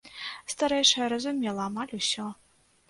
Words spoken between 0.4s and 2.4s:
Старэйшая разумела амаль усё.